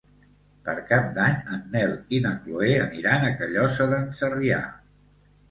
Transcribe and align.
Per 0.69 0.73
Cap 0.91 1.11
d'Any 1.17 1.35
en 1.57 1.61
Nel 1.75 1.93
i 2.15 2.21
na 2.23 2.31
Chloé 2.47 2.71
aniran 2.87 3.27
a 3.27 3.31
Callosa 3.43 3.89
d'en 3.95 4.11
Sarrià. 4.23 4.61